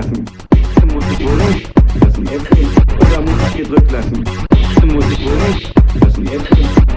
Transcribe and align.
lassen? 0.00 0.24
Muss 0.92 1.04
ich 1.12 1.26
wohl 1.26 1.36
nicht. 1.36 1.70
Lassen 2.00 2.26
Oder 2.26 3.20
muss 3.20 3.48
ich 3.48 3.56
gedrückt 3.56 3.92
lassen? 3.92 4.24
Muss 4.86 5.04
ich 5.12 5.24
wohl 5.24 5.36
nicht. 5.48 5.74
Lassen 6.00 6.28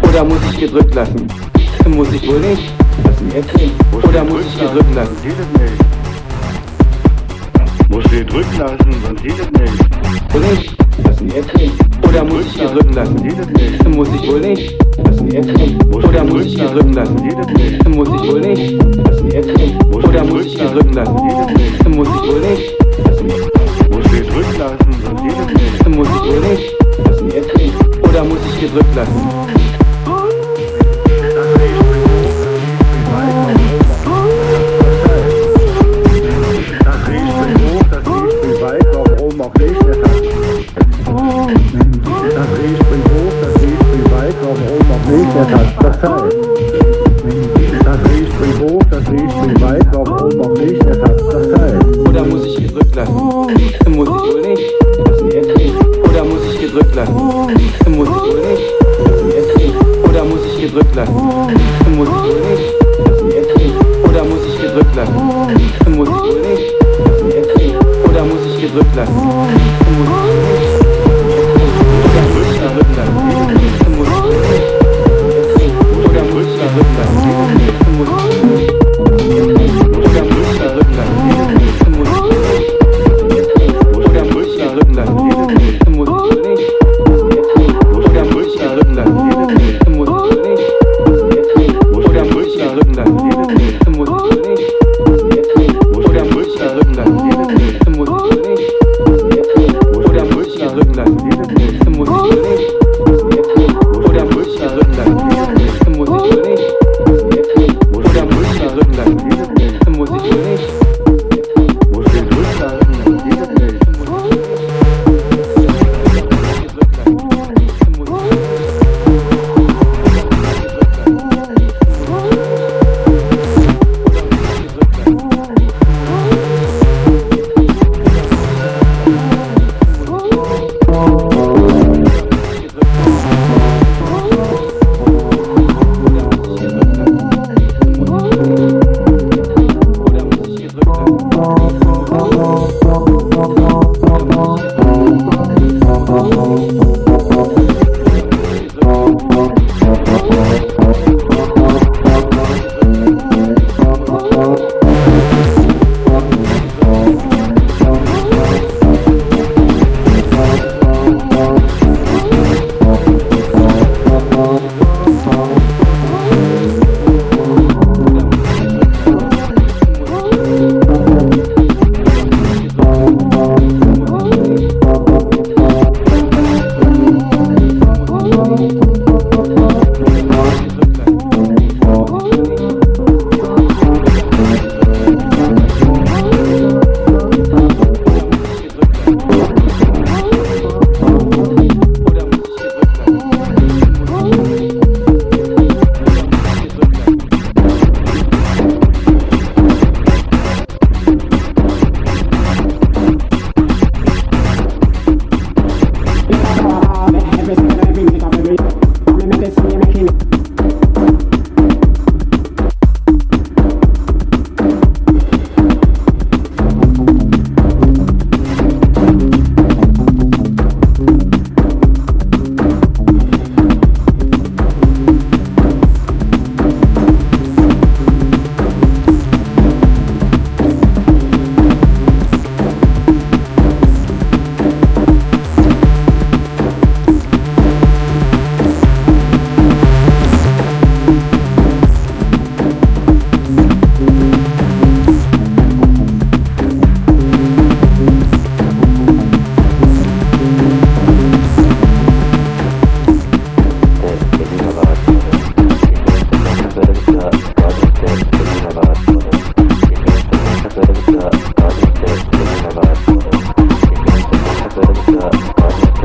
Oder 0.09 0.23
muss 0.23 0.37
ich 0.51 0.59
gedrückt 0.59 0.95
lassen? 0.95 1.27
Muss 1.87 2.13
ich 2.13 2.27
wohl 2.27 2.39
nicht. 2.39 2.71
Lassen 3.03 4.07
Oder 4.07 4.23
muss 4.23 4.41
ich 4.45 4.59
gedrückt 4.59 4.95
lassen? 4.95 5.92
Muss 8.33 8.45
sie 8.45 8.57
drücken 8.57 8.57
lassen, 8.57 8.91
sonst 9.05 9.23
geht 9.23 9.39
es 9.39 9.51
nicht. 9.51 10.33
Wohl 10.33 10.41
nicht. 10.41 10.75
Lassen 11.03 11.31
Oder 12.07 12.23
muss 12.23 12.45
ich 12.47 12.57
gedrückt 12.59 12.95
lassen? 12.95 13.95
Muss 13.95 14.07
ich 14.09 14.27
wohl 14.27 14.39
nicht. 14.39 14.75
Lassen 15.03 15.93
Oder 15.93 16.23
muss 16.23 16.45
ich 16.45 16.57
gedrückt 16.57 16.95
lassen? 16.95 17.15
Muss 17.89 18.07
ich 18.07 18.31
wohl 18.31 18.41
nicht. 18.41 18.71
Lassen 18.71 19.27
Oder 19.93 20.23
muss 20.23 20.45
ich 20.45 20.57
gedrückt 20.57 20.95
lassen? 20.95 21.15
Muss 21.89 22.07
ich 22.07 22.27
wohl 22.27 22.39
nicht. 22.39 22.83
Muss 23.91 24.05
sie 24.05 24.21
drücken 24.23 24.57
lassen, 24.57 24.77
sonst 25.03 25.23
geht 25.23 25.33
es 25.33 25.47
nicht. 25.53 25.89
Muss 25.89 26.07
ich 26.07 26.21
wohl 26.23 26.39
nicht. 26.49 26.73
Lassen 27.05 27.31
Oder 28.01 28.23
muss 28.23 28.39
ich 28.51 28.61
gedrückt 28.61 28.95
lassen? 28.95 29.82
哦 57.15 57.53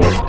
Thank 0.01 0.28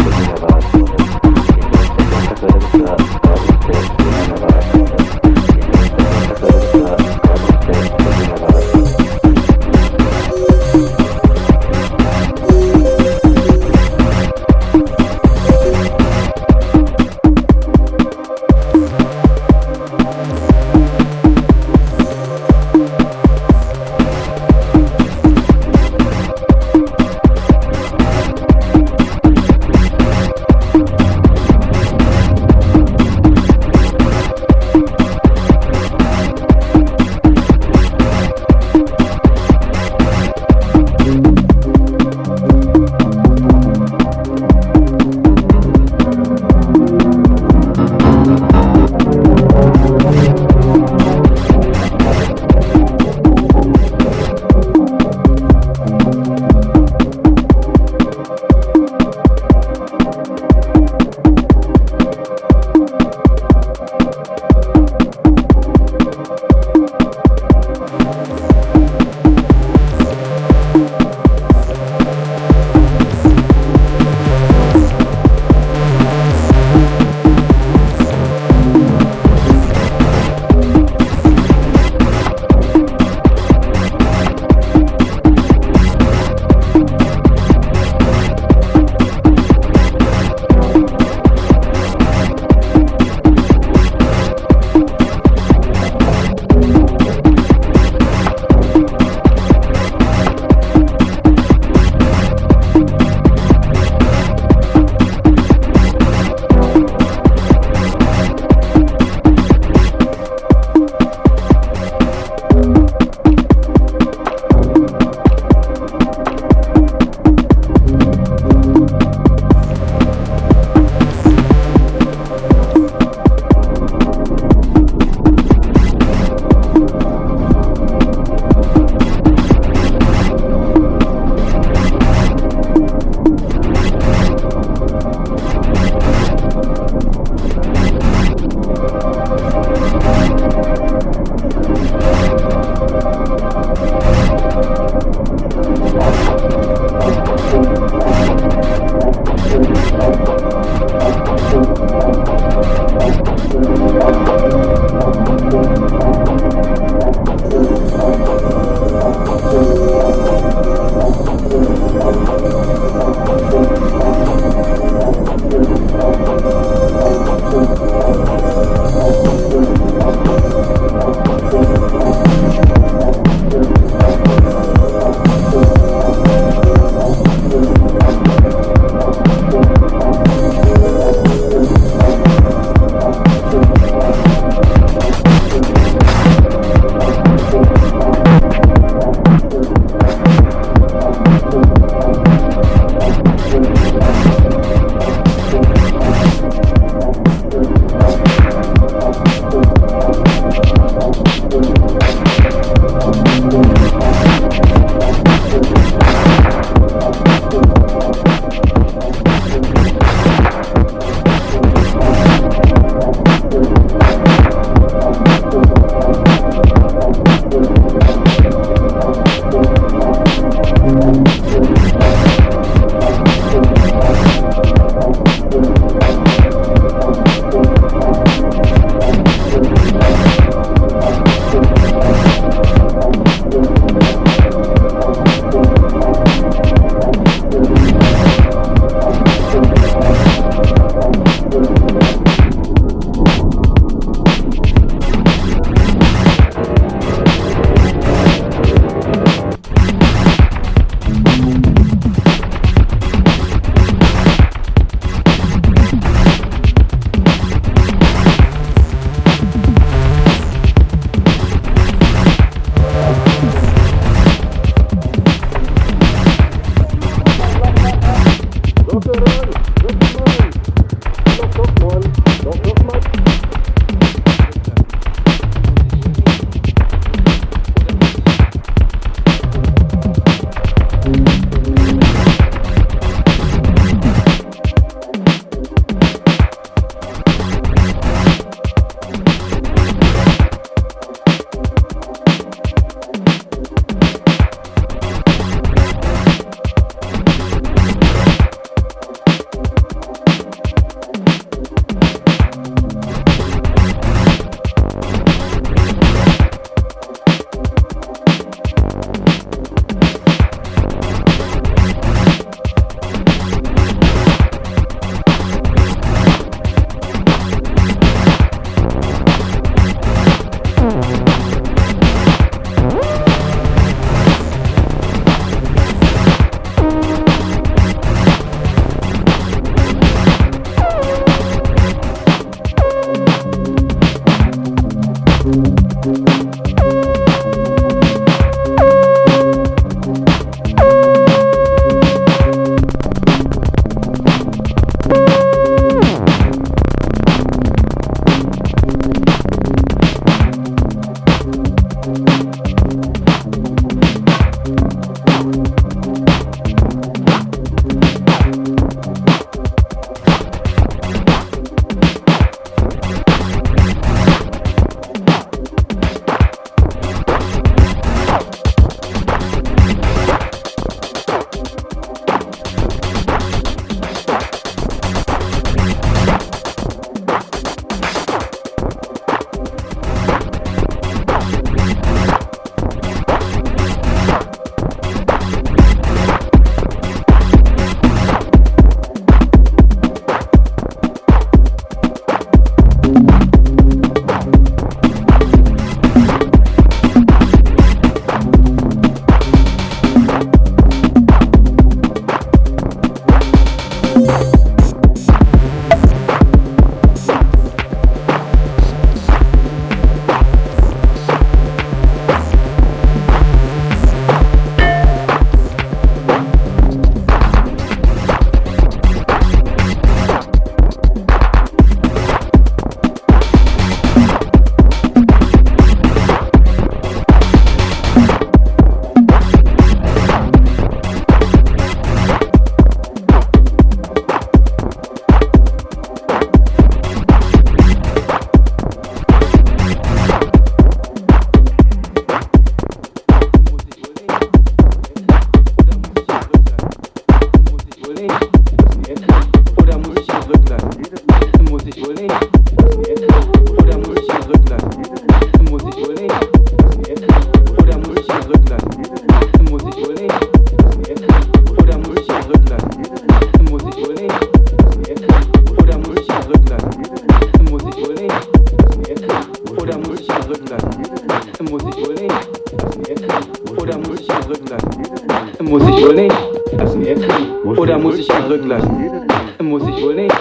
gedrückt 478.50 478.66
lassen? 478.66 479.28
Muss 479.62 479.84
ich 479.88 480.04
wohl 480.04 480.16
nicht. 480.16 480.36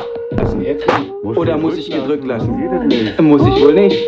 Oder 1.25 1.59
muss 1.59 1.77
ich 1.77 1.91
gedrückt 1.91 2.25
lassen? 2.25 2.53
Muss 3.21 3.43
ich 3.47 3.65
wohl 3.65 3.75
nicht. 3.75 3.99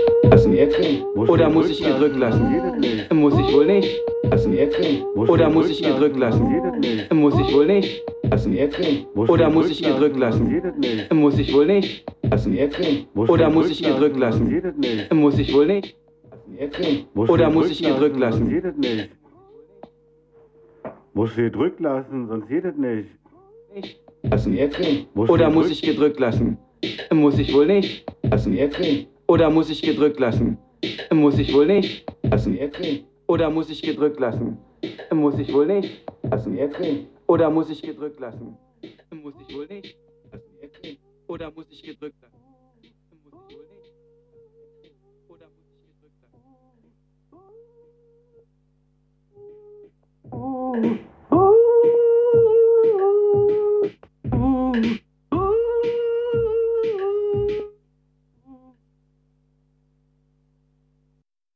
Oder 1.17 1.51
muss 1.51 1.69
ich 1.69 1.83
gedrückt 1.83 2.17
lassen? 2.17 2.81
Muss 3.13 3.35
ich 3.39 3.55
wohl 3.55 3.67
nicht. 3.67 4.01
Oder 5.17 5.51
muss 5.51 5.69
ich 5.69 5.83
gedrückt 5.83 6.17
lassen? 6.17 6.45
Muss 7.13 7.35
ich 7.39 7.55
wohl 7.55 7.67
nicht. 7.67 8.03
Oder 9.15 9.51
muss 9.51 9.71
ich 9.71 9.83
gedrückt 9.83 10.17
lassen? 10.17 10.63
Muss 11.13 11.39
ich 11.39 11.53
wohl 11.55 11.67
nicht. 11.67 12.07
Oder 13.17 13.51
muss 13.51 13.71
ich 13.71 13.83
gedrückt 13.83 14.17
lassen? 14.17 15.07
Muss 15.13 15.39
ich 15.39 15.55
wohl 15.55 15.67
nicht. 15.67 15.97
Oder 17.15 17.51
muss 17.51 17.71
ich 17.71 17.83
gedrückt 17.83 18.19
lassen? 18.19 19.11
Muss 21.13 21.37
gedrückt 21.37 21.81
lassen, 21.81 22.29
sonst 22.29 22.49
geht 22.49 22.65
es 22.65 22.77
nicht. 22.77 23.20
Lassen. 24.23 25.09
Muss 25.15 25.31
Oder 25.31 25.51
muss 25.51 25.71
ich 25.71 25.83
gedrückt 25.83 26.21
lassen? 26.21 26.59
Muss 27.13 27.39
ich 27.39 27.53
wohl 27.55 27.67
nicht. 27.67 28.05
Lassen. 28.23 28.57
Oder 29.27 29.51
muss 29.51 29.71
ich 29.71 29.83
gedrückt 29.83 30.19
lassen? 30.19 30.59
Muss 31.13 31.39
ich 31.39 31.53
wohl 31.55 31.67
nicht. 31.67 32.07
Lassen. 32.23 32.59
Oder 33.27 33.51
muss 33.51 33.71
ich 33.71 33.83
gedrückt 33.83 34.19
lassen? 34.19 34.59
Muss 35.13 35.39
ich 35.39 35.53
wohl 35.53 35.67
nicht. 35.67 36.05
Lassen. 36.23 36.59
Oder 37.27 37.51
muss 37.51 37.71
ich 37.71 37.83
gedrückt 37.83 38.21
lassen? 38.21 38.57
Muss 39.23 39.35
ich 39.47 39.55
wohl 39.55 39.67
nicht. 39.67 39.97
Lassen. 40.33 40.99
Oder 41.29 41.51
muss 41.51 41.67
ich 41.71 41.83
gedrückt 41.83 42.17
lassen? 42.23 42.37
Muss 50.33 51.11
Ooh. 54.41 54.99